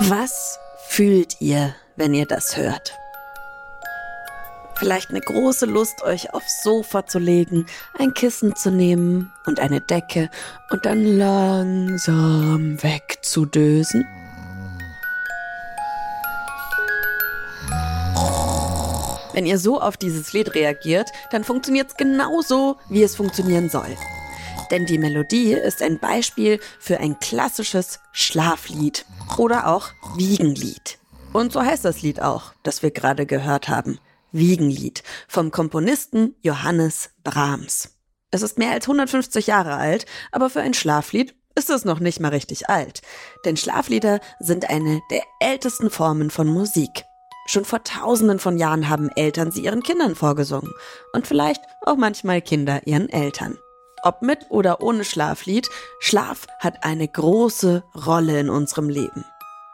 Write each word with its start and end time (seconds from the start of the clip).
Was 0.00 0.60
fühlt 0.86 1.40
ihr, 1.40 1.74
wenn 1.96 2.14
ihr 2.14 2.26
das 2.26 2.56
hört? 2.56 2.96
Vielleicht 4.76 5.10
eine 5.10 5.20
große 5.20 5.66
Lust, 5.66 6.04
euch 6.04 6.32
aufs 6.32 6.62
Sofa 6.62 7.04
zu 7.04 7.18
legen, 7.18 7.66
ein 7.98 8.14
Kissen 8.14 8.54
zu 8.54 8.70
nehmen 8.70 9.32
und 9.44 9.58
eine 9.58 9.80
Decke 9.80 10.30
und 10.70 10.86
dann 10.86 11.04
langsam 11.04 12.80
wegzudösen? 12.80 14.06
Wenn 19.32 19.46
ihr 19.46 19.58
so 19.58 19.80
auf 19.80 19.96
dieses 19.96 20.32
Lied 20.32 20.54
reagiert, 20.54 21.10
dann 21.32 21.42
funktioniert 21.42 21.88
es 21.88 21.96
genauso, 21.96 22.76
wie 22.88 23.02
es 23.02 23.16
funktionieren 23.16 23.68
soll. 23.68 23.96
Denn 24.70 24.86
die 24.86 24.98
Melodie 24.98 25.52
ist 25.52 25.82
ein 25.82 25.98
Beispiel 25.98 26.60
für 26.78 26.98
ein 27.00 27.18
klassisches 27.18 28.00
Schlaflied 28.12 29.06
oder 29.36 29.68
auch 29.68 29.88
Wiegenlied. 30.16 30.98
Und 31.32 31.52
so 31.52 31.62
heißt 31.62 31.84
das 31.84 32.02
Lied 32.02 32.20
auch, 32.20 32.52
das 32.62 32.82
wir 32.82 32.90
gerade 32.90 33.26
gehört 33.26 33.68
haben. 33.68 33.98
Wiegenlied 34.32 35.02
vom 35.26 35.50
Komponisten 35.50 36.34
Johannes 36.42 37.10
Brahms. 37.24 37.94
Es 38.30 38.42
ist 38.42 38.58
mehr 38.58 38.72
als 38.72 38.86
150 38.86 39.46
Jahre 39.46 39.76
alt, 39.76 40.04
aber 40.32 40.50
für 40.50 40.60
ein 40.60 40.74
Schlaflied 40.74 41.34
ist 41.54 41.70
es 41.70 41.84
noch 41.84 41.98
nicht 41.98 42.20
mal 42.20 42.28
richtig 42.28 42.68
alt. 42.68 43.02
Denn 43.44 43.56
Schlaflieder 43.56 44.20
sind 44.38 44.68
eine 44.68 45.00
der 45.10 45.22
ältesten 45.40 45.90
Formen 45.90 46.30
von 46.30 46.46
Musik. 46.46 47.04
Schon 47.46 47.64
vor 47.64 47.82
tausenden 47.82 48.38
von 48.38 48.58
Jahren 48.58 48.90
haben 48.90 49.08
Eltern 49.16 49.50
sie 49.50 49.64
ihren 49.64 49.82
Kindern 49.82 50.14
vorgesungen. 50.14 50.70
Und 51.14 51.26
vielleicht 51.26 51.62
auch 51.86 51.96
manchmal 51.96 52.42
Kinder 52.42 52.86
ihren 52.86 53.08
Eltern. 53.08 53.58
Ob 54.02 54.22
mit 54.22 54.46
oder 54.50 54.82
ohne 54.82 55.04
Schlaflied, 55.04 55.68
Schlaf 56.00 56.46
hat 56.58 56.84
eine 56.84 57.08
große 57.08 57.82
Rolle 58.06 58.40
in 58.40 58.50
unserem 58.50 58.88
Leben. 58.88 59.24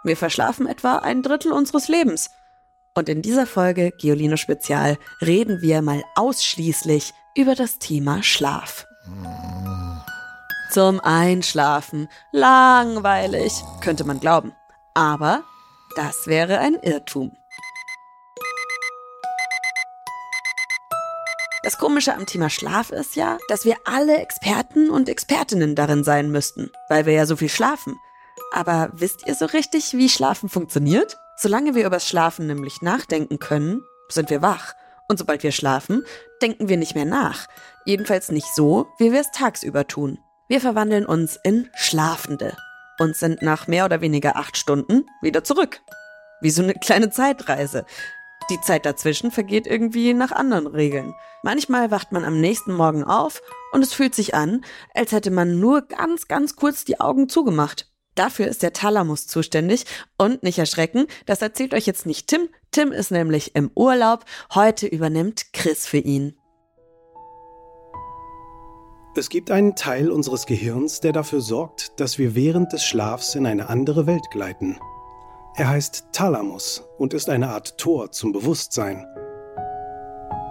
Wir 0.03 0.17
verschlafen 0.17 0.67
etwa 0.67 0.97
ein 0.97 1.23
Drittel 1.23 1.53
unseres 1.53 1.89
Lebens. 1.89 2.31
Und 2.95 3.09
in 3.09 3.23
dieser 3.23 3.47
Folge 3.47 3.91
Geolino 3.99 4.37
Spezial 4.37 4.99
reden 5.21 5.61
wir 5.63 5.83
mal 5.83 6.03
ausschließlich 6.15 7.13
über 7.35 7.55
das 7.55 7.79
Thema 7.79 8.23
Schlaf. 8.23 8.87
Zum 10.71 11.01
Einschlafen. 11.01 12.09
Langweilig, 12.33 13.53
könnte 13.81 14.05
man 14.05 14.21
glauben. 14.21 14.53
Aber 14.95 15.43
das 15.97 16.27
wäre 16.27 16.59
ein 16.59 16.75
Irrtum. 16.75 17.37
Das 21.65 21.79
Komische 21.79 22.15
am 22.15 22.27
Thema 22.27 22.51
Schlaf 22.51 22.91
ist 22.91 23.17
ja, 23.17 23.39
dass 23.49 23.65
wir 23.65 23.77
alle 23.87 24.19
Experten 24.19 24.91
und 24.91 25.09
Expertinnen 25.09 25.75
darin 25.75 26.05
sein 26.05 26.31
müssten, 26.31 26.71
weil 26.91 27.07
wir 27.07 27.15
ja 27.15 27.25
so 27.25 27.37
viel 27.37 27.49
schlafen. 27.49 27.99
Aber 28.53 28.91
wisst 28.93 29.27
ihr 29.27 29.35
so 29.35 29.47
richtig, 29.47 29.95
wie 29.95 30.11
Schlafen 30.11 30.51
funktioniert? 30.51 31.17
Solange 31.39 31.75
wir 31.75 31.87
übers 31.87 32.07
Schlafen 32.07 32.47
nämlich 32.47 32.83
nachdenken 32.83 33.39
können, 33.39 33.83
sind 34.11 34.29
wir 34.29 34.43
wach. 34.43 34.75
Und 35.09 35.19
sobald 35.19 35.43
wir 35.43 35.53
schlafen, 35.53 36.05
denken 36.43 36.69
wir 36.69 36.77
nicht 36.77 36.95
mehr 36.95 37.07
nach. 37.07 37.47
Jedenfalls 37.87 38.31
nicht 38.31 38.55
so, 38.55 38.87
wie 38.99 39.11
wir 39.11 39.23
es 39.23 39.31
tagsüber 39.31 39.87
tun. 39.87 40.19
Wir 40.49 40.61
verwandeln 40.61 41.07
uns 41.07 41.39
in 41.45 41.71
Schlafende 41.75 42.59
und 42.99 43.17
sind 43.17 43.41
nach 43.41 43.69
mehr 43.69 43.87
oder 43.87 44.03
weniger 44.03 44.37
acht 44.37 44.59
Stunden 44.59 45.07
wieder 45.23 45.45
zurück. 45.45 45.81
Wie 46.43 46.51
so 46.51 46.63
eine 46.63 46.75
kleine 46.75 47.09
Zeitreise. 47.09 47.87
Die 48.51 48.61
Zeit 48.61 48.85
dazwischen 48.85 49.31
vergeht 49.31 49.67
irgendwie 49.67 50.13
nach 50.13 50.31
anderen 50.31 50.67
Regeln. 50.67 51.15
Manchmal 51.43 51.91
wacht 51.91 52.13
man 52.13 52.25
am 52.25 52.41
nächsten 52.41 52.75
Morgen 52.75 53.03
auf 53.03 53.41
und 53.73 53.83
es 53.83 53.95
fühlt 53.95 54.15
sich 54.15 54.35
an, 54.35 54.63
als 54.93 55.13
hätte 55.13 55.31
man 55.31 55.59
nur 55.61 55.83
ganz, 55.83 56.29
ganz 56.29 56.55
kurz 56.55 56.85
die 56.85 57.01
Augen 57.01 57.29
zugemacht. 57.29 57.91
Dafür 58.15 58.47
ist 58.47 58.63
der 58.63 58.73
Thalamus 58.73 59.27
zuständig 59.27 59.87
und 60.19 60.43
nicht 60.43 60.59
erschrecken, 60.59 61.07
das 61.27 61.43
erzählt 61.43 61.75
euch 61.75 61.87
jetzt 61.87 62.07
nicht 62.07 62.29
Tim. 62.29 62.49
Tim 62.71 62.93
ist 62.93 63.11
nämlich 63.11 63.57
im 63.57 63.71
Urlaub. 63.75 64.25
Heute 64.55 64.87
übernimmt 64.87 65.53
Chris 65.53 65.87
für 65.87 65.99
ihn. 65.99 66.37
Es 69.17 69.29
gibt 69.29 69.51
einen 69.51 69.77
Teil 69.77 70.11
unseres 70.11 70.45
Gehirns, 70.45 71.01
der 71.01 71.13
dafür 71.13 71.41
sorgt, 71.41 72.01
dass 72.01 72.19
wir 72.19 72.35
während 72.35 72.73
des 72.73 72.85
Schlafs 72.85 73.37
in 73.37 73.47
eine 73.47 73.69
andere 73.69 74.07
Welt 74.07 74.29
gleiten. 74.31 74.79
Er 75.57 75.69
heißt 75.69 76.07
Thalamus 76.11 76.83
und 76.99 77.15
ist 77.15 77.31
eine 77.31 77.51
Art 77.51 77.79
Tor 77.79 78.11
zum 78.11 78.33
Bewusstsein. 78.33 79.07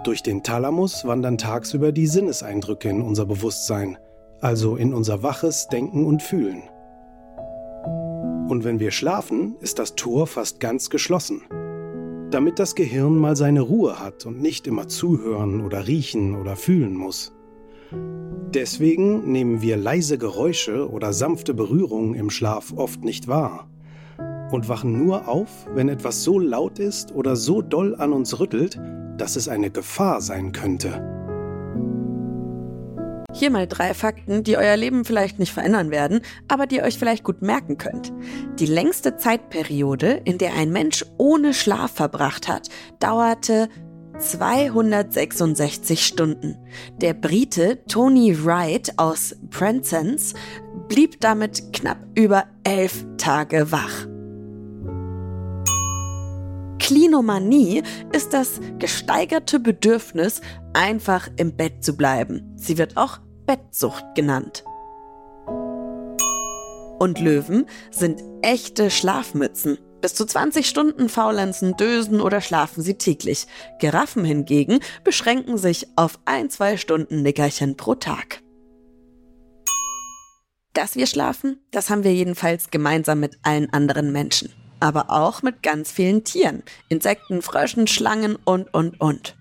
Durch 0.02 0.22
den 0.22 0.42
Thalamus 0.42 1.04
wandern 1.04 1.36
tagsüber 1.36 1.92
die 1.92 2.06
Sinneseindrücke 2.06 2.88
in 2.88 3.02
unser 3.02 3.26
Bewusstsein, 3.26 3.98
also 4.40 4.76
in 4.76 4.94
unser 4.94 5.22
waches 5.22 5.68
Denken 5.68 6.06
und 6.06 6.22
Fühlen. 6.22 6.62
Und 8.48 8.64
wenn 8.64 8.80
wir 8.80 8.92
schlafen, 8.92 9.56
ist 9.60 9.78
das 9.78 9.94
Tor 9.94 10.26
fast 10.26 10.58
ganz 10.58 10.88
geschlossen, 10.88 11.42
damit 12.30 12.58
das 12.58 12.74
Gehirn 12.74 13.18
mal 13.18 13.36
seine 13.36 13.60
Ruhe 13.60 14.00
hat 14.00 14.24
und 14.24 14.40
nicht 14.40 14.66
immer 14.66 14.88
zuhören 14.88 15.60
oder 15.60 15.86
riechen 15.86 16.34
oder 16.34 16.56
fühlen 16.56 16.94
muss. 16.94 17.34
Deswegen 18.54 19.30
nehmen 19.30 19.60
wir 19.60 19.76
leise 19.76 20.16
Geräusche 20.16 20.90
oder 20.90 21.12
sanfte 21.12 21.52
Berührungen 21.52 22.14
im 22.14 22.30
Schlaf 22.30 22.72
oft 22.74 23.04
nicht 23.04 23.28
wahr 23.28 23.68
und 24.54 24.68
wachen 24.68 25.04
nur 25.04 25.28
auf, 25.28 25.66
wenn 25.74 25.88
etwas 25.88 26.22
so 26.22 26.38
laut 26.38 26.78
ist 26.78 27.12
oder 27.12 27.34
so 27.34 27.60
doll 27.60 27.96
an 27.96 28.12
uns 28.12 28.38
rüttelt, 28.38 28.80
dass 29.18 29.36
es 29.36 29.48
eine 29.48 29.70
Gefahr 29.70 30.20
sein 30.20 30.52
könnte. 30.52 31.10
Hier 33.32 33.50
mal 33.50 33.66
drei 33.66 33.94
Fakten, 33.94 34.44
die 34.44 34.56
euer 34.56 34.76
Leben 34.76 35.04
vielleicht 35.04 35.40
nicht 35.40 35.52
verändern 35.52 35.90
werden, 35.90 36.20
aber 36.46 36.68
die 36.68 36.76
ihr 36.76 36.84
euch 36.84 37.00
vielleicht 37.00 37.24
gut 37.24 37.42
merken 37.42 37.78
könnt. 37.78 38.12
Die 38.60 38.66
längste 38.66 39.16
Zeitperiode, 39.16 40.20
in 40.24 40.38
der 40.38 40.54
ein 40.54 40.70
Mensch 40.70 41.04
ohne 41.18 41.52
Schlaf 41.52 41.90
verbracht 41.90 42.46
hat, 42.46 42.68
dauerte 43.00 43.68
266 44.18 46.06
Stunden. 46.06 46.56
Der 47.00 47.12
Brite 47.12 47.84
Tony 47.88 48.44
Wright 48.44 48.92
aus 48.98 49.34
Prensens 49.50 50.34
blieb 50.86 51.20
damit 51.20 51.72
knapp 51.72 51.98
über 52.14 52.44
elf 52.62 53.04
Tage 53.16 53.72
wach. 53.72 54.13
Klinomanie 56.84 57.82
ist 58.12 58.34
das 58.34 58.60
gesteigerte 58.78 59.58
Bedürfnis, 59.58 60.42
einfach 60.74 61.30
im 61.36 61.56
Bett 61.56 61.82
zu 61.82 61.96
bleiben. 61.96 62.52
Sie 62.56 62.76
wird 62.76 62.98
auch 62.98 63.20
Bettsucht 63.46 64.04
genannt. 64.14 64.64
Und 66.98 67.20
Löwen 67.20 67.64
sind 67.90 68.22
echte 68.42 68.90
Schlafmützen. 68.90 69.78
Bis 70.02 70.14
zu 70.14 70.26
20 70.26 70.68
Stunden 70.68 71.08
faulenzen, 71.08 71.74
dösen 71.78 72.20
oder 72.20 72.42
schlafen 72.42 72.82
sie 72.82 72.98
täglich. 72.98 73.46
Giraffen 73.80 74.26
hingegen 74.26 74.80
beschränken 75.04 75.56
sich 75.56 75.86
auf 75.96 76.18
ein, 76.26 76.50
zwei 76.50 76.76
Stunden 76.76 77.22
Nickerchen 77.22 77.78
pro 77.78 77.94
Tag. 77.94 78.42
Dass 80.74 80.96
wir 80.96 81.06
schlafen, 81.06 81.64
das 81.70 81.88
haben 81.88 82.04
wir 82.04 82.12
jedenfalls 82.12 82.68
gemeinsam 82.68 83.20
mit 83.20 83.38
allen 83.42 83.72
anderen 83.72 84.12
Menschen 84.12 84.52
aber 84.80 85.10
auch 85.10 85.42
mit 85.42 85.62
ganz 85.62 85.90
vielen 85.90 86.24
Tieren, 86.24 86.62
Insekten, 86.88 87.42
Fröschen, 87.42 87.86
Schlangen 87.86 88.36
und, 88.44 88.72
und, 88.72 89.00
und. 89.00 89.34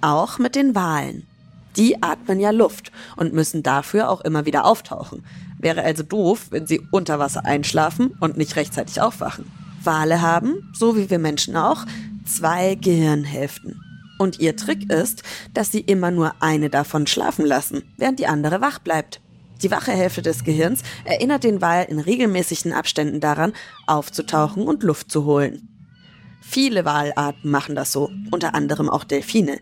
Auch 0.00 0.38
mit 0.38 0.54
den 0.54 0.74
Walen. 0.74 1.26
Die 1.76 2.02
atmen 2.02 2.40
ja 2.40 2.50
Luft 2.50 2.90
und 3.16 3.34
müssen 3.34 3.62
dafür 3.62 4.08
auch 4.08 4.22
immer 4.22 4.46
wieder 4.46 4.64
auftauchen. 4.64 5.24
Wäre 5.58 5.82
also 5.82 6.02
doof, 6.02 6.46
wenn 6.50 6.66
sie 6.66 6.80
unter 6.90 7.18
Wasser 7.18 7.44
einschlafen 7.44 8.14
und 8.20 8.36
nicht 8.36 8.56
rechtzeitig 8.56 9.00
aufwachen. 9.00 9.50
Wale 9.82 10.22
haben, 10.22 10.72
so 10.74 10.96
wie 10.96 11.10
wir 11.10 11.18
Menschen 11.18 11.56
auch, 11.56 11.84
zwei 12.24 12.76
Gehirnhälften. 12.76 13.80
Und 14.18 14.38
ihr 14.40 14.56
Trick 14.56 14.90
ist, 14.90 15.22
dass 15.52 15.70
sie 15.70 15.80
immer 15.80 16.10
nur 16.10 16.34
eine 16.40 16.70
davon 16.70 17.06
schlafen 17.06 17.44
lassen, 17.44 17.82
während 17.96 18.18
die 18.18 18.26
andere 18.26 18.60
wach 18.60 18.78
bleibt. 18.78 19.20
Die 19.62 19.70
wache 19.70 19.92
Hälfte 19.92 20.22
des 20.22 20.44
Gehirns 20.44 20.82
erinnert 21.04 21.44
den 21.44 21.60
Wal 21.60 21.84
in 21.84 21.98
regelmäßigen 21.98 22.72
Abständen 22.72 23.20
daran, 23.20 23.52
aufzutauchen 23.86 24.66
und 24.66 24.82
Luft 24.82 25.10
zu 25.10 25.24
holen. 25.24 25.68
Viele 26.42 26.84
Walarten 26.84 27.50
machen 27.50 27.74
das 27.74 27.92
so, 27.92 28.10
unter 28.30 28.54
anderem 28.54 28.88
auch 28.88 29.04
Delfine. 29.04 29.58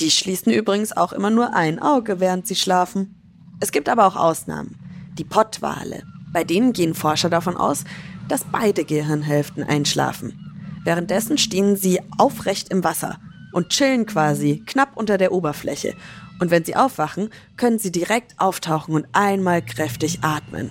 Die 0.00 0.10
schließen 0.10 0.52
übrigens 0.52 0.96
auch 0.96 1.12
immer 1.12 1.30
nur 1.30 1.54
ein 1.54 1.78
Auge, 1.78 2.18
während 2.18 2.46
sie 2.46 2.56
schlafen. 2.56 3.14
Es 3.60 3.70
gibt 3.70 3.88
aber 3.88 4.06
auch 4.06 4.16
Ausnahmen. 4.16 4.76
Die 5.16 5.24
Pottwale. 5.24 6.02
Bei 6.32 6.42
denen 6.42 6.72
gehen 6.72 6.94
Forscher 6.94 7.30
davon 7.30 7.56
aus, 7.56 7.84
dass 8.28 8.44
beide 8.50 8.84
Gehirnhälften 8.84 9.62
einschlafen. 9.62 10.80
Währenddessen 10.82 11.38
stehen 11.38 11.76
sie 11.76 12.00
aufrecht 12.18 12.70
im 12.70 12.82
Wasser 12.82 13.18
und 13.52 13.68
chillen 13.68 14.04
quasi 14.04 14.64
knapp 14.66 14.96
unter 14.96 15.16
der 15.16 15.30
Oberfläche. 15.30 15.94
Und 16.40 16.50
wenn 16.50 16.64
sie 16.64 16.76
aufwachen, 16.76 17.30
können 17.56 17.78
sie 17.78 17.92
direkt 17.92 18.38
auftauchen 18.38 18.94
und 18.94 19.06
einmal 19.12 19.62
kräftig 19.62 20.18
atmen. 20.22 20.70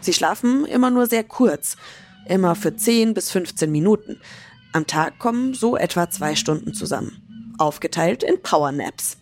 Sie 0.00 0.12
schlafen 0.12 0.64
immer 0.66 0.90
nur 0.90 1.06
sehr 1.06 1.24
kurz, 1.24 1.76
immer 2.26 2.54
für 2.54 2.76
10 2.76 3.14
bis 3.14 3.30
15 3.30 3.70
Minuten. 3.70 4.20
Am 4.72 4.86
Tag 4.86 5.18
kommen 5.18 5.54
so 5.54 5.76
etwa 5.76 6.10
zwei 6.10 6.34
Stunden 6.34 6.74
zusammen, 6.74 7.54
aufgeteilt 7.58 8.22
in 8.22 8.40
Powernaps. 8.42 9.16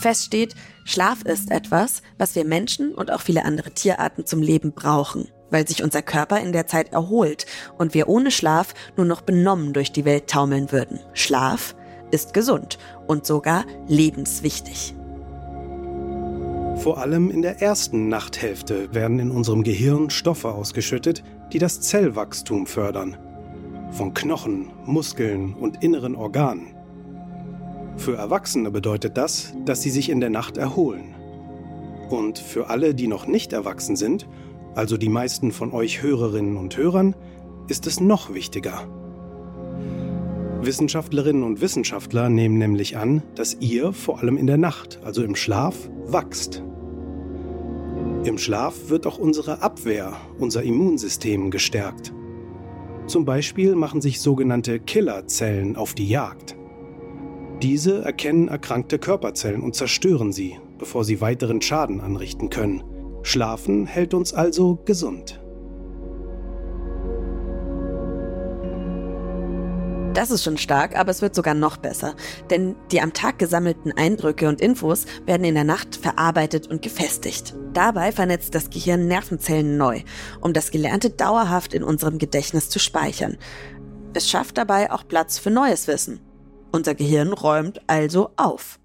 Fest 0.00 0.24
steht, 0.24 0.54
Schlaf 0.90 1.22
ist 1.22 1.52
etwas, 1.52 2.02
was 2.18 2.34
wir 2.34 2.44
Menschen 2.44 2.92
und 2.92 3.12
auch 3.12 3.20
viele 3.20 3.44
andere 3.44 3.70
Tierarten 3.70 4.26
zum 4.26 4.42
Leben 4.42 4.72
brauchen, 4.72 5.28
weil 5.48 5.64
sich 5.68 5.84
unser 5.84 6.02
Körper 6.02 6.40
in 6.40 6.50
der 6.50 6.66
Zeit 6.66 6.92
erholt 6.92 7.46
und 7.78 7.94
wir 7.94 8.08
ohne 8.08 8.32
Schlaf 8.32 8.74
nur 8.96 9.06
noch 9.06 9.20
benommen 9.20 9.72
durch 9.72 9.92
die 9.92 10.04
Welt 10.04 10.26
taumeln 10.26 10.72
würden. 10.72 10.98
Schlaf 11.12 11.76
ist 12.10 12.34
gesund 12.34 12.76
und 13.06 13.24
sogar 13.24 13.66
lebenswichtig. 13.86 14.96
Vor 16.78 16.98
allem 16.98 17.30
in 17.30 17.42
der 17.42 17.62
ersten 17.62 18.08
Nachthälfte 18.08 18.92
werden 18.92 19.20
in 19.20 19.30
unserem 19.30 19.62
Gehirn 19.62 20.10
Stoffe 20.10 20.48
ausgeschüttet, 20.48 21.22
die 21.52 21.60
das 21.60 21.80
Zellwachstum 21.82 22.66
fördern. 22.66 23.16
Von 23.92 24.12
Knochen, 24.12 24.72
Muskeln 24.86 25.54
und 25.54 25.84
inneren 25.84 26.16
Organen. 26.16 26.79
Für 28.00 28.16
Erwachsene 28.16 28.70
bedeutet 28.70 29.18
das, 29.18 29.52
dass 29.66 29.82
sie 29.82 29.90
sich 29.90 30.08
in 30.08 30.20
der 30.20 30.30
Nacht 30.30 30.56
erholen. 30.56 31.14
Und 32.08 32.38
für 32.38 32.70
alle, 32.70 32.94
die 32.94 33.06
noch 33.06 33.26
nicht 33.26 33.52
erwachsen 33.52 33.94
sind, 33.94 34.26
also 34.74 34.96
die 34.96 35.10
meisten 35.10 35.52
von 35.52 35.70
euch 35.72 36.02
Hörerinnen 36.02 36.56
und 36.56 36.78
Hörern, 36.78 37.14
ist 37.68 37.86
es 37.86 38.00
noch 38.00 38.32
wichtiger. 38.32 38.88
Wissenschaftlerinnen 40.62 41.42
und 41.42 41.60
Wissenschaftler 41.60 42.30
nehmen 42.30 42.56
nämlich 42.56 42.96
an, 42.96 43.22
dass 43.34 43.58
ihr 43.60 43.92
vor 43.92 44.20
allem 44.20 44.38
in 44.38 44.46
der 44.46 44.56
Nacht, 44.56 44.98
also 45.04 45.22
im 45.22 45.36
Schlaf, 45.36 45.90
wachst. 46.06 46.62
Im 48.24 48.38
Schlaf 48.38 48.88
wird 48.88 49.06
auch 49.06 49.18
unsere 49.18 49.60
Abwehr, 49.60 50.16
unser 50.38 50.62
Immunsystem 50.62 51.50
gestärkt. 51.50 52.14
Zum 53.06 53.26
Beispiel 53.26 53.74
machen 53.74 54.00
sich 54.00 54.22
sogenannte 54.22 54.80
Killerzellen 54.80 55.76
auf 55.76 55.92
die 55.92 56.08
Jagd. 56.08 56.56
Diese 57.62 58.02
erkennen 58.02 58.48
erkrankte 58.48 58.98
Körperzellen 58.98 59.60
und 59.60 59.76
zerstören 59.76 60.32
sie, 60.32 60.58
bevor 60.78 61.04
sie 61.04 61.20
weiteren 61.20 61.60
Schaden 61.60 62.00
anrichten 62.00 62.48
können. 62.48 62.82
Schlafen 63.22 63.86
hält 63.86 64.14
uns 64.14 64.32
also 64.32 64.76
gesund. 64.86 65.40
Das 70.14 70.30
ist 70.30 70.42
schon 70.42 70.56
stark, 70.56 70.98
aber 70.98 71.10
es 71.10 71.20
wird 71.20 71.34
sogar 71.34 71.54
noch 71.54 71.76
besser. 71.76 72.14
Denn 72.48 72.76
die 72.90 73.00
am 73.02 73.12
Tag 73.12 73.38
gesammelten 73.38 73.92
Eindrücke 73.92 74.48
und 74.48 74.60
Infos 74.60 75.04
werden 75.26 75.44
in 75.44 75.54
der 75.54 75.64
Nacht 75.64 75.96
verarbeitet 75.96 76.66
und 76.66 76.80
gefestigt. 76.80 77.54
Dabei 77.74 78.10
vernetzt 78.10 78.54
das 78.54 78.70
Gehirn 78.70 79.06
Nervenzellen 79.06 79.76
neu, 79.76 80.00
um 80.40 80.54
das 80.54 80.70
Gelernte 80.70 81.10
dauerhaft 81.10 81.74
in 81.74 81.84
unserem 81.84 82.18
Gedächtnis 82.18 82.70
zu 82.70 82.78
speichern. 82.78 83.36
Es 84.14 84.28
schafft 84.28 84.56
dabei 84.56 84.90
auch 84.90 85.06
Platz 85.06 85.38
für 85.38 85.50
neues 85.50 85.86
Wissen. 85.86 86.20
Unser 86.72 86.94
Gehirn 86.94 87.32
räumt 87.32 87.80
also 87.88 88.30
auf. 88.36 88.78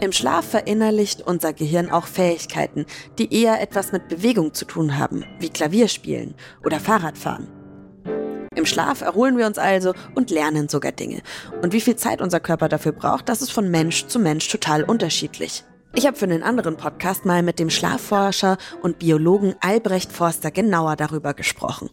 Im 0.00 0.12
Schlaf 0.12 0.44
verinnerlicht 0.44 1.22
unser 1.22 1.54
Gehirn 1.54 1.90
auch 1.90 2.06
Fähigkeiten, 2.06 2.84
die 3.18 3.32
eher 3.32 3.62
etwas 3.62 3.90
mit 3.90 4.08
Bewegung 4.08 4.52
zu 4.52 4.66
tun 4.66 4.98
haben, 4.98 5.24
wie 5.40 5.48
Klavierspielen 5.48 6.34
oder 6.62 6.78
Fahrradfahren. 6.78 7.63
Im 8.64 8.68
Schlaf 8.68 9.02
erholen 9.02 9.36
wir 9.36 9.44
uns 9.44 9.58
also 9.58 9.92
und 10.14 10.30
lernen 10.30 10.70
sogar 10.70 10.90
Dinge. 10.90 11.20
Und 11.60 11.74
wie 11.74 11.82
viel 11.82 11.96
Zeit 11.96 12.22
unser 12.22 12.40
Körper 12.40 12.70
dafür 12.70 12.92
braucht, 12.92 13.28
das 13.28 13.42
ist 13.42 13.52
von 13.52 13.70
Mensch 13.70 14.06
zu 14.06 14.18
Mensch 14.18 14.48
total 14.48 14.84
unterschiedlich. 14.84 15.64
Ich 15.94 16.06
habe 16.06 16.16
für 16.16 16.24
einen 16.24 16.42
anderen 16.42 16.78
Podcast 16.78 17.26
mal 17.26 17.42
mit 17.42 17.58
dem 17.58 17.68
Schlafforscher 17.68 18.56
und 18.80 18.98
Biologen 18.98 19.54
Albrecht 19.60 20.12
Forster 20.12 20.50
genauer 20.50 20.96
darüber 20.96 21.34
gesprochen. 21.34 21.90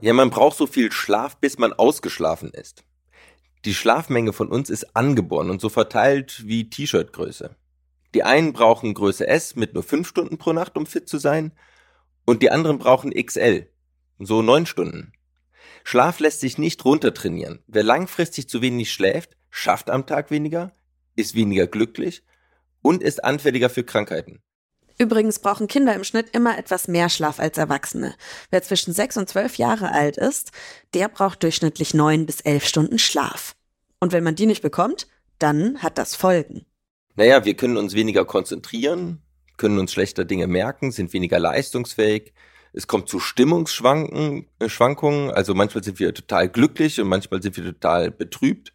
Ja, 0.00 0.12
man 0.12 0.30
braucht 0.30 0.56
so 0.56 0.66
viel 0.66 0.90
Schlaf, 0.90 1.36
bis 1.36 1.56
man 1.56 1.72
ausgeschlafen 1.72 2.50
ist. 2.50 2.82
Die 3.64 3.74
Schlafmenge 3.74 4.32
von 4.32 4.48
uns 4.48 4.70
ist 4.70 4.96
angeboren 4.96 5.50
und 5.50 5.60
so 5.60 5.68
verteilt 5.68 6.42
wie 6.46 6.68
T-Shirt-Größe. 6.68 7.54
Die 8.16 8.24
einen 8.24 8.52
brauchen 8.52 8.92
Größe 8.92 9.24
S 9.28 9.54
mit 9.54 9.74
nur 9.74 9.84
5 9.84 10.08
Stunden 10.08 10.38
pro 10.38 10.52
Nacht, 10.52 10.76
um 10.76 10.84
fit 10.84 11.08
zu 11.08 11.18
sein, 11.18 11.52
und 12.24 12.42
die 12.42 12.50
anderen 12.50 12.78
brauchen 12.78 13.12
XL 13.12 13.68
so 14.18 14.42
neun 14.42 14.66
Stunden. 14.66 15.12
Schlaf 15.84 16.20
lässt 16.20 16.40
sich 16.40 16.58
nicht 16.58 16.84
runtertrainieren. 16.84 17.62
Wer 17.66 17.82
langfristig 17.82 18.48
zu 18.48 18.62
wenig 18.62 18.92
schläft, 18.92 19.36
schafft 19.50 19.90
am 19.90 20.06
Tag 20.06 20.30
weniger, 20.30 20.72
ist 21.16 21.34
weniger 21.34 21.66
glücklich 21.66 22.22
und 22.82 23.02
ist 23.02 23.24
anfälliger 23.24 23.70
für 23.70 23.84
Krankheiten. 23.84 24.42
Übrigens 24.98 25.38
brauchen 25.38 25.68
Kinder 25.68 25.94
im 25.94 26.04
Schnitt 26.04 26.28
immer 26.32 26.58
etwas 26.58 26.86
mehr 26.86 27.08
Schlaf 27.08 27.40
als 27.40 27.58
Erwachsene. 27.58 28.14
Wer 28.50 28.62
zwischen 28.62 28.92
sechs 28.92 29.16
und 29.16 29.28
zwölf 29.28 29.56
Jahre 29.56 29.90
alt 29.92 30.16
ist, 30.16 30.52
der 30.94 31.08
braucht 31.08 31.42
durchschnittlich 31.42 31.94
neun 31.94 32.26
bis 32.26 32.40
elf 32.40 32.66
Stunden 32.66 32.98
Schlaf. 32.98 33.54
Und 33.98 34.12
wenn 34.12 34.24
man 34.24 34.34
die 34.34 34.46
nicht 34.46 34.62
bekommt, 34.62 35.08
dann 35.38 35.82
hat 35.82 35.98
das 35.98 36.14
Folgen. 36.14 36.66
Naja, 37.14 37.44
wir 37.44 37.54
können 37.54 37.76
uns 37.76 37.94
weniger 37.94 38.24
konzentrieren, 38.24 39.22
können 39.56 39.78
uns 39.78 39.92
schlechter 39.92 40.24
Dinge 40.24 40.46
merken, 40.46 40.92
sind 40.92 41.12
weniger 41.12 41.38
leistungsfähig, 41.38 42.32
es 42.72 42.86
kommt 42.86 43.08
zu 43.08 43.20
Stimmungsschwankungen, 43.20 44.46
äh. 44.58 45.32
Also 45.32 45.54
manchmal 45.54 45.84
sind 45.84 45.98
wir 45.98 46.14
total 46.14 46.48
glücklich 46.48 47.00
und 47.00 47.08
manchmal 47.08 47.42
sind 47.42 47.56
wir 47.56 47.64
total 47.64 48.10
betrübt. 48.10 48.72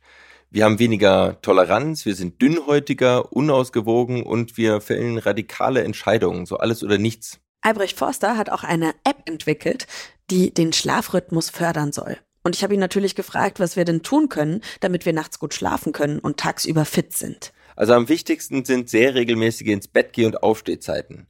Wir 0.49 0.63
haben 0.63 0.79
weniger 0.79 1.41
Toleranz, 1.41 2.05
wir 2.05 2.15
sind 2.15 2.41
dünnhäutiger, 2.41 3.33
unausgewogen 3.33 4.23
und 4.23 4.55
wir 4.55 4.79
fällen 4.79 5.17
radikale 5.17 5.83
Entscheidungen, 5.83 6.45
so 6.45 6.57
alles 6.57 6.83
oder 6.83 6.97
nichts. 6.97 7.39
Albrecht 7.61 7.97
Forster 7.97 8.37
hat 8.37 8.49
auch 8.49 8.63
eine 8.63 8.93
App 9.03 9.23
entwickelt, 9.25 9.87
die 10.29 10.53
den 10.53 10.71
Schlafrhythmus 10.71 11.49
fördern 11.49 11.91
soll. 11.91 12.17
Und 12.43 12.55
ich 12.55 12.63
habe 12.63 12.73
ihn 12.75 12.79
natürlich 12.79 13.15
gefragt, 13.15 13.59
was 13.59 13.75
wir 13.75 13.83
denn 13.83 14.03
tun 14.03 14.29
können, 14.29 14.61
damit 14.79 15.05
wir 15.05 15.11
nachts 15.11 15.37
gut 15.37 15.53
schlafen 15.53 15.91
können 15.91 16.19
und 16.19 16.37
tagsüber 16.37 16.85
fit 16.85 17.17
sind. 17.17 17.51
Also 17.75 17.93
am 17.93 18.07
wichtigsten 18.07 18.63
sind 18.63 18.89
sehr 18.89 19.15
regelmäßige 19.15 19.67
ins 19.67 19.89
Bett 19.89 20.13
geh 20.13 20.25
und 20.25 20.41
Aufstehzeiten. 20.41 21.27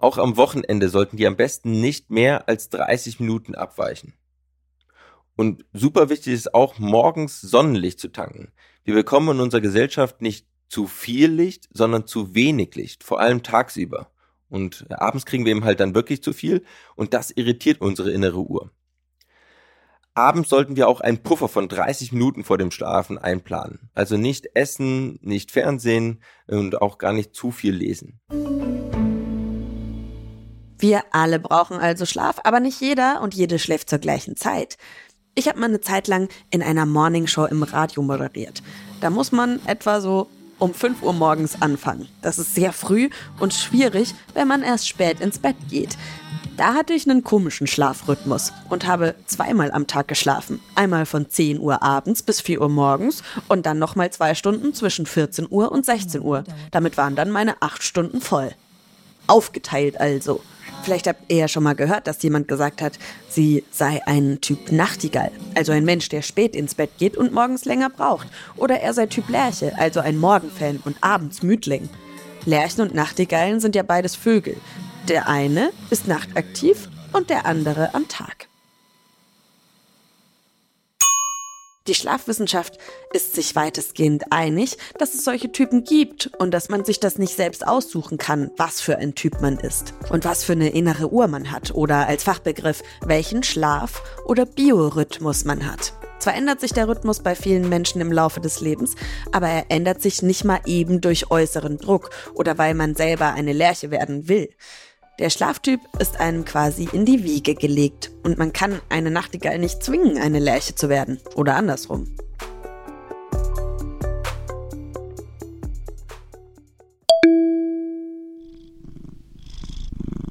Auch 0.00 0.16
am 0.16 0.38
Wochenende 0.38 0.88
sollten 0.88 1.18
die 1.18 1.26
am 1.26 1.36
besten 1.36 1.78
nicht 1.82 2.10
mehr 2.10 2.48
als 2.48 2.70
30 2.70 3.20
Minuten 3.20 3.54
abweichen. 3.54 4.14
Und 5.36 5.66
super 5.74 6.08
wichtig 6.08 6.32
ist 6.32 6.54
auch, 6.54 6.78
morgens 6.78 7.42
Sonnenlicht 7.42 8.00
zu 8.00 8.08
tanken. 8.08 8.50
Wir 8.82 8.94
bekommen 8.94 9.36
in 9.36 9.42
unserer 9.42 9.60
Gesellschaft 9.60 10.22
nicht 10.22 10.46
zu 10.68 10.86
viel 10.86 11.30
Licht, 11.30 11.68
sondern 11.72 12.06
zu 12.06 12.34
wenig 12.34 12.74
Licht, 12.76 13.04
vor 13.04 13.20
allem 13.20 13.42
tagsüber. 13.42 14.10
Und 14.48 14.86
abends 14.90 15.26
kriegen 15.26 15.44
wir 15.44 15.52
eben 15.52 15.64
halt 15.64 15.80
dann 15.80 15.94
wirklich 15.94 16.22
zu 16.22 16.32
viel 16.32 16.64
und 16.96 17.12
das 17.12 17.30
irritiert 17.30 17.82
unsere 17.82 18.10
innere 18.10 18.38
Uhr. 18.38 18.70
Abends 20.14 20.48
sollten 20.48 20.76
wir 20.76 20.88
auch 20.88 21.02
einen 21.02 21.22
Puffer 21.22 21.48
von 21.48 21.68
30 21.68 22.12
Minuten 22.12 22.42
vor 22.42 22.56
dem 22.56 22.70
Schlafen 22.70 23.18
einplanen. 23.18 23.90
Also 23.92 24.16
nicht 24.16 24.48
essen, 24.54 25.18
nicht 25.20 25.50
Fernsehen 25.50 26.22
und 26.46 26.80
auch 26.80 26.96
gar 26.96 27.12
nicht 27.12 27.34
zu 27.34 27.50
viel 27.50 27.74
lesen. 27.74 28.20
Wir 30.80 31.02
alle 31.12 31.38
brauchen 31.38 31.76
also 31.76 32.06
Schlaf, 32.06 32.40
aber 32.42 32.58
nicht 32.58 32.80
jeder 32.80 33.20
und 33.20 33.34
jede 33.34 33.58
schläft 33.58 33.90
zur 33.90 33.98
gleichen 33.98 34.34
Zeit. 34.36 34.78
Ich 35.34 35.46
habe 35.46 35.60
mal 35.60 35.66
eine 35.66 35.82
Zeit 35.82 36.08
lang 36.08 36.30
in 36.50 36.62
einer 36.62 36.86
Morningshow 36.86 37.44
im 37.44 37.62
Radio 37.62 38.02
moderiert. 38.02 38.62
Da 39.02 39.10
muss 39.10 39.30
man 39.30 39.60
etwa 39.66 40.00
so 40.00 40.28
um 40.58 40.72
5 40.72 41.02
Uhr 41.02 41.12
morgens 41.12 41.60
anfangen. 41.60 42.08
Das 42.22 42.38
ist 42.38 42.54
sehr 42.54 42.72
früh 42.72 43.10
und 43.38 43.52
schwierig, 43.52 44.14
wenn 44.32 44.48
man 44.48 44.62
erst 44.62 44.88
spät 44.88 45.20
ins 45.20 45.38
Bett 45.38 45.56
geht. 45.68 45.98
Da 46.56 46.72
hatte 46.74 46.94
ich 46.94 47.08
einen 47.08 47.24
komischen 47.24 47.66
Schlafrhythmus 47.66 48.52
und 48.70 48.86
habe 48.86 49.14
zweimal 49.26 49.70
am 49.72 49.86
Tag 49.86 50.08
geschlafen. 50.08 50.60
Einmal 50.74 51.04
von 51.04 51.28
10 51.28 51.60
Uhr 51.60 51.82
abends 51.82 52.22
bis 52.22 52.40
4 52.40 52.60
Uhr 52.60 52.68
morgens 52.70 53.22
und 53.48 53.66
dann 53.66 53.78
nochmal 53.78 54.10
zwei 54.10 54.34
Stunden 54.34 54.72
zwischen 54.72 55.04
14 55.04 55.46
Uhr 55.50 55.72
und 55.72 55.84
16 55.84 56.22
Uhr. 56.22 56.44
Damit 56.70 56.96
waren 56.96 57.16
dann 57.16 57.30
meine 57.30 57.60
acht 57.60 57.82
Stunden 57.82 58.20
voll. 58.22 58.52
Aufgeteilt 59.26 60.00
also. 60.00 60.40
Vielleicht 60.82 61.06
habt 61.06 61.30
ihr 61.30 61.38
ja 61.38 61.48
schon 61.48 61.62
mal 61.62 61.74
gehört, 61.74 62.06
dass 62.06 62.22
jemand 62.22 62.48
gesagt 62.48 62.80
hat, 62.82 62.98
sie 63.28 63.64
sei 63.70 64.00
ein 64.06 64.40
Typ 64.40 64.72
Nachtigall, 64.72 65.30
also 65.54 65.72
ein 65.72 65.84
Mensch, 65.84 66.08
der 66.08 66.22
spät 66.22 66.56
ins 66.56 66.74
Bett 66.74 66.90
geht 66.98 67.16
und 67.16 67.32
morgens 67.32 67.64
länger 67.64 67.90
braucht. 67.90 68.28
Oder 68.56 68.80
er 68.80 68.94
sei 68.94 69.06
Typ 69.06 69.28
Lerche, 69.28 69.72
also 69.78 70.00
ein 70.00 70.18
Morgenfan 70.18 70.80
und 70.84 70.96
abends 71.02 71.42
Mütling. 71.42 71.88
Lerchen 72.46 72.80
und 72.82 72.94
Nachtigallen 72.94 73.60
sind 73.60 73.76
ja 73.76 73.82
beides 73.82 74.16
Vögel. 74.16 74.56
Der 75.08 75.28
eine 75.28 75.70
ist 75.90 76.08
nachtaktiv 76.08 76.88
und 77.12 77.30
der 77.30 77.46
andere 77.46 77.94
am 77.94 78.08
Tag. 78.08 78.49
Die 81.86 81.94
Schlafwissenschaft 81.94 82.76
ist 83.14 83.34
sich 83.34 83.56
weitestgehend 83.56 84.24
einig, 84.30 84.76
dass 84.98 85.14
es 85.14 85.24
solche 85.24 85.50
Typen 85.50 85.82
gibt 85.82 86.30
und 86.38 86.52
dass 86.52 86.68
man 86.68 86.84
sich 86.84 87.00
das 87.00 87.16
nicht 87.16 87.34
selbst 87.34 87.66
aussuchen 87.66 88.18
kann, 88.18 88.50
was 88.58 88.82
für 88.82 88.98
ein 88.98 89.14
Typ 89.14 89.40
man 89.40 89.58
ist 89.58 89.94
und 90.10 90.26
was 90.26 90.44
für 90.44 90.52
eine 90.52 90.68
innere 90.68 91.10
Uhr 91.10 91.26
man 91.26 91.50
hat 91.50 91.74
oder 91.74 92.06
als 92.06 92.24
Fachbegriff, 92.24 92.82
welchen 93.06 93.42
Schlaf- 93.42 94.02
oder 94.26 94.44
Biorhythmus 94.44 95.46
man 95.46 95.66
hat. 95.70 95.94
Zwar 96.18 96.34
ändert 96.34 96.60
sich 96.60 96.74
der 96.74 96.86
Rhythmus 96.86 97.20
bei 97.20 97.34
vielen 97.34 97.70
Menschen 97.70 98.02
im 98.02 98.12
Laufe 98.12 98.40
des 98.40 98.60
Lebens, 98.60 98.94
aber 99.32 99.48
er 99.48 99.64
ändert 99.70 100.02
sich 100.02 100.20
nicht 100.20 100.44
mal 100.44 100.60
eben 100.66 101.00
durch 101.00 101.30
äußeren 101.30 101.78
Druck 101.78 102.10
oder 102.34 102.58
weil 102.58 102.74
man 102.74 102.94
selber 102.94 103.32
eine 103.32 103.54
Lerche 103.54 103.90
werden 103.90 104.28
will. 104.28 104.50
Der 105.20 105.28
Schlaftyp 105.28 105.82
ist 105.98 106.18
einem 106.18 106.46
quasi 106.46 106.88
in 106.90 107.04
die 107.04 107.22
Wiege 107.24 107.54
gelegt 107.54 108.10
und 108.22 108.38
man 108.38 108.54
kann 108.54 108.80
eine 108.88 109.10
Nachtigall 109.10 109.58
nicht 109.58 109.82
zwingen, 109.82 110.16
eine 110.16 110.38
Lerche 110.38 110.74
zu 110.74 110.88
werden 110.88 111.20
oder 111.34 111.56
andersrum. 111.56 112.06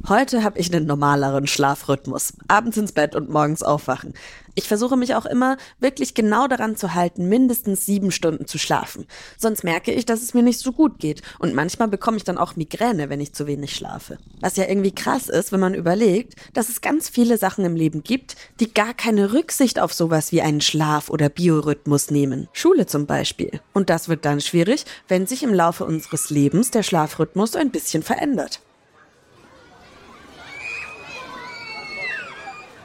Heute 0.08 0.44
habe 0.44 0.58
ich 0.58 0.74
einen 0.74 0.88
normaleren 0.88 1.46
Schlafrhythmus. 1.46 2.34
Abends 2.48 2.78
ins 2.78 2.94
Bett 2.94 3.14
und 3.16 3.30
morgens 3.30 3.62
aufwachen. 3.62 4.16
Ich 4.60 4.68
versuche 4.68 4.98
mich 4.98 5.16
auch 5.16 5.26
immer 5.26 5.56
wirklich 5.80 6.16
genau 6.16 6.46
daran 6.48 6.76
zu 6.76 6.94
halten, 6.94 7.30
mindestens 7.30 7.86
sieben 7.86 8.12
Stunden 8.12 8.46
zu 8.46 8.58
schlafen. 8.58 9.06
Sonst 9.38 9.64
merke 9.64 9.94
ich, 9.94 10.06
dass 10.06 10.22
es 10.22 10.34
mir 10.34 10.44
nicht 10.44 10.60
so 10.60 10.74
gut 10.74 11.00
geht. 11.00 11.22
Und 11.40 11.56
manchmal 11.56 11.88
bekomme 11.88 12.18
ich 12.18 12.26
dann 12.26 12.38
auch 12.38 12.58
Migräne, 12.58 13.08
wenn 13.08 13.22
ich 13.22 13.32
zu 13.32 13.48
wenig 13.48 13.74
schlafe. 13.74 14.18
Was 14.42 14.58
ja 14.58 14.68
irgendwie 14.68 14.92
krass 14.92 15.30
ist, 15.30 15.54
wenn 15.54 15.62
man 15.62 15.76
überlegt, 15.76 16.34
dass 16.54 16.68
es 16.68 16.82
ganz 16.82 17.08
viele 17.08 17.38
Sachen 17.38 17.64
im 17.64 17.78
Leben 17.78 18.04
gibt, 18.04 18.36
die 18.60 18.74
gar 18.74 18.94
keine 18.94 19.32
Rücksicht 19.32 19.80
auf 19.80 19.94
sowas 19.94 20.34
wie 20.34 20.42
einen 20.42 20.60
Schlaf- 20.60 21.10
oder 21.10 21.30
Biorhythmus 21.30 22.12
nehmen. 22.12 22.50
Schule 22.52 22.86
zum 22.86 23.06
Beispiel. 23.06 23.62
Und 23.72 23.90
das 23.90 24.10
wird 24.10 24.26
dann 24.26 24.42
schwierig, 24.42 24.84
wenn 25.08 25.26
sich 25.26 25.42
im 25.42 25.54
Laufe 25.54 25.86
unseres 25.86 26.32
Lebens 26.32 26.70
der 26.70 26.84
Schlafrhythmus 26.84 27.56
ein 27.56 27.72
bisschen 27.72 28.04
verändert. 28.04 28.60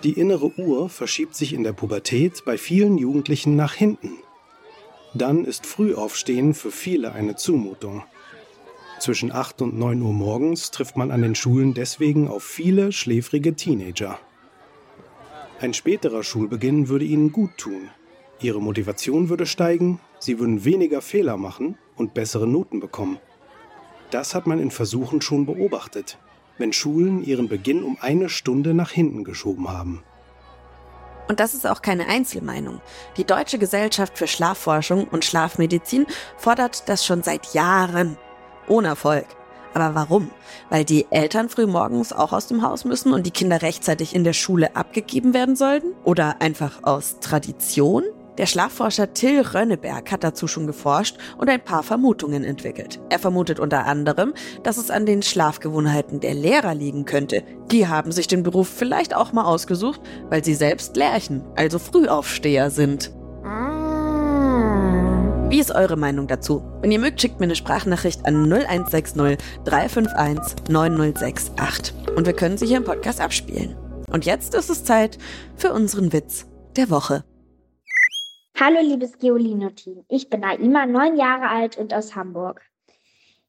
Die 0.05 0.13
innere 0.13 0.53
Uhr 0.59 0.91
verschiebt 0.91 1.35
sich 1.35 1.55
in 1.55 1.65
der 1.65 1.73
Pubertät 1.73 2.45
bei 2.45 2.59
vielen 2.59 2.99
Jugendlichen 2.99 3.57
nach 3.57 3.73
hinten. 3.73 4.19
Dann 5.15 5.47
ist 5.47 5.65
Frühaufstehen 5.65 6.53
für 6.53 6.71
viele 6.71 7.13
eine 7.13 7.37
Zumutung. 7.37 8.03
Zwischen 8.99 9.33
8 9.33 9.63
und 9.63 9.79
9 9.79 10.03
Uhr 10.03 10.13
morgens 10.13 10.71
trifft 10.71 10.99
man 10.99 11.11
an 11.11 11.23
den 11.23 11.35
Schulen 11.35 11.73
deswegen 11.73 12.29
auf 12.29 12.43
viele 12.43 12.93
schläfrige 12.93 13.55
Teenager. 13.55 14.19
Ein 15.59 15.73
späterer 15.73 16.23
Schulbeginn 16.23 16.89
würde 16.89 17.07
ihnen 17.07 17.33
gut 17.33 17.57
tun. 17.57 17.89
Ihre 18.43 18.61
Motivation 18.61 19.31
würde 19.31 19.47
steigen, 19.47 20.01
sie 20.19 20.39
würden 20.39 20.67
weniger 20.67 21.01
Fehler 21.01 21.39
machen 21.39 21.79
und 21.97 22.13
bessere 22.13 22.47
Noten 22.47 22.79
bekommen. 22.79 23.19
Das 24.11 24.35
hat 24.35 24.47
man 24.47 24.61
in 24.61 24.71
Versuchen 24.71 25.23
schon 25.23 25.47
beobachtet 25.47 26.19
wenn 26.59 26.73
Schulen 26.73 27.25
ihren 27.25 27.49
Beginn 27.49 27.83
um 27.83 27.99
eine 28.01 28.29
Stunde 28.29 28.75
nach 28.75 28.91
hinten 28.91 29.25
geschoben 29.25 29.69
haben. 29.69 30.03
Und 31.29 31.41
das 31.41 31.55
ist 31.55 31.67
auch 31.67 31.81
keine 31.81 32.07
Einzelmeinung. 32.07 32.81
Die 33.17 33.25
Deutsche 33.25 33.59
Gesellschaft 33.59 34.19
für 34.19 34.27
Schlafforschung 34.27 35.05
und 35.05 35.25
Schlafmedizin 35.25 36.07
fordert 36.37 36.89
das 36.89 37.05
schon 37.05 37.23
seit 37.23 37.55
Jahren. 37.55 38.19
Ohne 38.69 38.89
Erfolg. 38.89 39.27
Aber 39.73 39.95
warum? 39.95 40.31
Weil 40.71 40.85
die 40.85 41.07
Eltern 41.11 41.49
früh 41.49 41.67
morgens 41.67 42.13
auch 42.13 42.33
aus 42.33 42.47
dem 42.47 42.63
Haus 42.63 42.85
müssen 42.85 43.13
und 43.13 43.27
die 43.27 43.33
Kinder 43.33 43.61
rechtzeitig 43.63 44.15
in 44.15 44.23
der 44.23 44.33
Schule 44.33 44.77
abgegeben 44.77 45.35
werden 45.35 45.57
sollten? 45.57 45.93
Oder 46.05 46.41
einfach 46.41 46.85
aus 46.85 47.19
Tradition? 47.21 48.05
Der 48.39 48.47
Schlafforscher 48.47 49.15
Till 49.15 49.43
Rönneberg 49.43 50.11
hat 50.11 50.25
dazu 50.25 50.49
schon 50.49 50.67
geforscht 50.67 51.17
und 51.39 51.49
ein 51.49 51.63
paar 51.63 51.85
Vermutungen 51.85 52.43
entwickelt. 52.43 53.01
Er 53.09 53.21
vermutet 53.21 53.61
unter 53.61 53.87
anderem, 53.87 54.35
dass 54.65 54.77
es 54.77 54.91
an 54.91 55.07
den 55.07 55.23
Schlafgewohnheiten 55.23 56.19
der 56.19 56.35
Lehrer 56.35 56.75
liegen 56.75 57.05
könnte. 57.05 57.45
Die 57.71 57.87
haben 57.87 58.11
sich 58.11 58.27
den 58.27 58.43
Beruf 58.43 58.69
vielleicht 58.69 59.15
auch 59.15 59.33
mal 59.33 59.45
ausgesucht, 59.45 60.01
weil 60.31 60.45
sie 60.45 60.55
selbst 60.55 60.97
Lärchen, 60.97 61.45
also 61.55 61.79
Frühaufsteher 61.79 62.71
sind. 62.71 63.13
Wie 65.49 65.61
ist 65.61 65.71
eure 65.71 65.97
Meinung 65.97 66.27
dazu? 66.27 66.65
Wenn 66.81 66.91
ihr 66.91 66.99
mögt, 66.99 67.21
schickt 67.21 67.39
mir 67.39 67.45
eine 67.45 67.55
Sprachnachricht 67.55 68.27
an 68.27 68.53
0160 68.53 69.39
351 69.65 70.69
9068 70.69 71.95
und 72.17 72.27
wir 72.27 72.33
können 72.33 72.59
sie 72.59 72.67
hier 72.67 72.79
im 72.79 72.85
Podcast 72.85 73.21
abspielen. 73.21 73.77
Und 74.11 74.25
jetzt 74.27 74.55
ist 74.55 74.71
es 74.71 74.83
Zeit 74.83 75.19
für 75.55 75.73
unseren 75.73 76.13
Witz 76.13 76.47
der 76.77 76.91
Woche. 76.91 77.23
Hallo 78.57 78.81
liebes 78.81 79.19
Geolino-Team, 79.19 80.05
ich 80.09 80.31
bin 80.31 80.41
Naima, 80.41 80.87
neun 80.87 81.17
Jahre 81.17 81.49
alt 81.49 81.77
und 81.77 81.93
aus 81.93 82.15
Hamburg. 82.15 82.63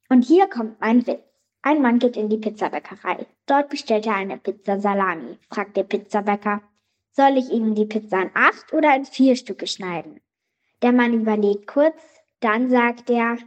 Und 0.10 0.24
hier 0.24 0.48
kommt 0.48 0.82
mein 0.82 1.06
Witz. 1.06 1.22
Ein 1.62 1.84
Mann 1.84 2.00
geht 2.00 2.18
in 2.18 2.28
die 2.28 2.40
Pizzabäckerei. 2.40 3.28
Dort 3.46 3.70
bestellt 3.70 4.08
er 4.08 4.16
eine 4.16 4.40
Pizza 4.40 4.80
Salami. 4.80 5.38
Fragt 5.52 5.78
der 5.78 5.84
Pizzabäcker, 5.84 6.64
soll 7.12 7.38
ich 7.38 7.52
Ihnen 7.52 7.76
die 7.76 7.86
Pizza 7.86 8.24
in 8.24 8.32
acht 8.34 8.74
oder 8.74 8.96
in 8.96 9.06
vier 9.06 9.36
Stücke 9.36 9.68
schneiden? 9.68 10.22
Der 10.82 10.92
Mann 10.92 11.14
überlegt 11.14 11.68
kurz, 11.68 12.02
dann 12.40 12.72
sagt 12.72 13.12
er, 13.12 13.38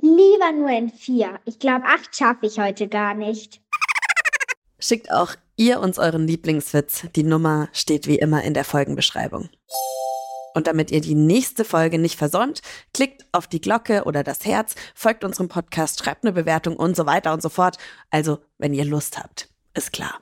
lieber 0.00 0.52
nur 0.52 0.70
in 0.70 0.90
vier. 0.90 1.38
Ich 1.44 1.60
glaube, 1.60 1.84
acht 1.86 2.16
schaffe 2.16 2.46
ich 2.46 2.58
heute 2.58 2.88
gar 2.88 3.14
nicht. 3.14 3.62
Schickt 4.80 5.12
auch 5.12 5.36
ihr 5.54 5.78
uns 5.78 6.00
euren 6.00 6.26
Lieblingswitz. 6.26 7.06
Die 7.14 7.22
Nummer 7.22 7.68
steht 7.72 8.08
wie 8.08 8.18
immer 8.18 8.42
in 8.42 8.54
der 8.54 8.64
Folgenbeschreibung. 8.64 9.50
Und 10.54 10.68
damit 10.68 10.90
ihr 10.92 11.00
die 11.00 11.16
nächste 11.16 11.64
Folge 11.64 11.98
nicht 11.98 12.16
versäumt, 12.16 12.62
klickt 12.94 13.26
auf 13.32 13.48
die 13.48 13.60
Glocke 13.60 14.04
oder 14.04 14.22
das 14.22 14.44
Herz, 14.44 14.76
folgt 14.94 15.24
unserem 15.24 15.48
Podcast, 15.48 16.02
schreibt 16.02 16.24
eine 16.24 16.32
Bewertung 16.32 16.76
und 16.76 16.96
so 16.96 17.06
weiter 17.06 17.34
und 17.34 17.42
so 17.42 17.48
fort. 17.48 17.76
Also, 18.10 18.38
wenn 18.56 18.72
ihr 18.72 18.84
Lust 18.84 19.18
habt, 19.18 19.48
ist 19.74 19.92
klar. 19.92 20.20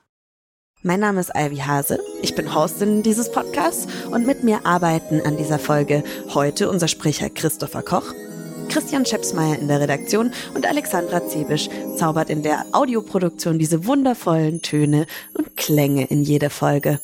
Mein 0.82 0.98
Name 0.98 1.20
ist 1.20 1.30
Ivy 1.36 1.58
Hase. 1.58 2.00
Ich 2.22 2.34
bin 2.34 2.54
Hostin 2.54 3.04
dieses 3.04 3.30
Podcasts 3.30 3.86
und 4.10 4.26
mit 4.26 4.42
mir 4.42 4.66
arbeiten 4.66 5.20
an 5.20 5.36
dieser 5.36 5.60
Folge 5.60 6.02
heute 6.34 6.68
unser 6.68 6.88
Sprecher 6.88 7.30
Christopher 7.30 7.82
Koch, 7.82 8.12
Christian 8.68 9.06
Schepsmeier 9.06 9.58
in 9.58 9.68
der 9.68 9.80
Redaktion 9.80 10.32
und 10.54 10.66
Alexandra 10.66 11.28
Zebisch 11.28 11.68
zaubert 11.96 12.30
in 12.30 12.42
der 12.42 12.66
Audioproduktion 12.72 13.58
diese 13.58 13.86
wundervollen 13.86 14.62
Töne 14.62 15.06
und 15.34 15.56
Klänge 15.56 16.06
in 16.06 16.22
jede 16.22 16.50
Folge. 16.50 16.98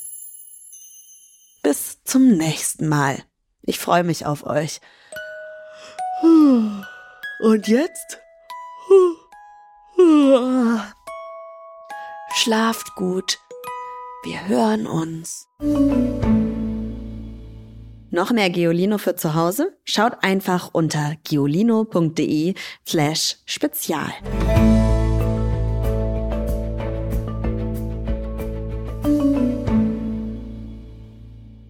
Bis 1.61 2.03
zum 2.03 2.37
nächsten 2.37 2.87
Mal. 2.87 3.23
Ich 3.61 3.79
freue 3.79 4.03
mich 4.03 4.25
auf 4.25 4.45
euch. 4.45 4.79
Und 6.21 7.67
jetzt? 7.67 8.19
Schlaft 12.35 12.95
gut. 12.95 13.39
Wir 14.23 14.47
hören 14.47 14.87
uns. 14.87 15.47
Noch 18.11 18.31
mehr 18.31 18.49
Geolino 18.49 18.97
für 18.97 19.15
zu 19.15 19.35
Hause? 19.35 19.77
Schaut 19.83 20.23
einfach 20.23 20.69
unter 20.73 21.15
geolino.de 21.23 22.55
slash 22.85 23.37
spezial. 23.45 24.11